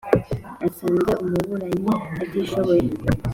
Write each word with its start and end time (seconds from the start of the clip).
asanze 0.67 1.11
umuburanyi 1.23 1.91
atishoboye 2.23 2.87